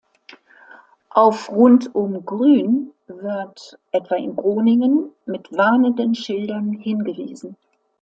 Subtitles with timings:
[1.11, 7.55] Auf Rundum-Grün wird, etwa in Groningen, mit warnenden Schildern hingewiesen.